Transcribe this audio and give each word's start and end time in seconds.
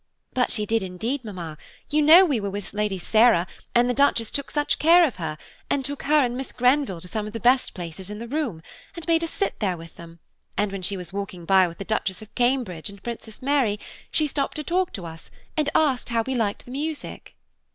"But 0.33 0.49
she 0.49 0.65
did, 0.65 0.81
indeed, 0.81 1.23
mamma; 1.23 1.59
you 1.91 2.01
know 2.01 2.25
we 2.25 2.39
were 2.39 2.49
with 2.49 2.73
Lady 2.73 2.97
Sarah, 2.97 3.45
and 3.75 3.87
the 3.87 3.93
Duchess 3.93 4.31
took 4.31 4.49
such 4.49 4.79
care 4.79 5.05
of 5.05 5.17
her, 5.17 5.37
and 5.69 5.85
took 5.85 6.01
her 6.01 6.25
and 6.25 6.35
Miss 6.35 6.51
Grenville 6.51 7.01
to 7.01 7.07
some 7.07 7.27
of 7.27 7.33
the 7.33 7.39
best 7.39 7.75
places 7.75 8.09
in 8.09 8.17
the 8.17 8.27
room, 8.27 8.63
and 8.95 9.07
made 9.07 9.23
us 9.23 9.29
sit 9.29 9.59
there 9.59 9.77
with 9.77 9.97
them, 9.97 10.17
and 10.57 10.71
when 10.71 10.81
she 10.81 10.97
was 10.97 11.13
walking 11.13 11.45
by 11.45 11.67
with 11.67 11.77
the 11.77 11.85
Duchess 11.85 12.23
of 12.23 12.33
Cambridge 12.33 12.89
and 12.89 13.03
Princess 13.03 13.43
Mary, 13.43 13.79
she 14.09 14.25
stopped 14.25 14.55
to 14.55 14.63
talk 14.63 14.91
to 14.93 15.05
us 15.05 15.29
and 15.55 15.69
asked 15.75 16.09
how 16.09 16.23
we 16.25 16.33
liked 16.33 16.65
the 16.65 16.71
music." 16.71 17.35